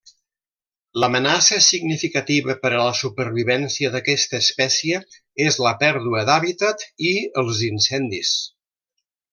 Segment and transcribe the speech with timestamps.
[1.01, 5.03] L'amenaça significativa per a la supervivència d'aquesta espècie
[5.49, 8.35] és la pèrdua d'hàbitat i els incendis.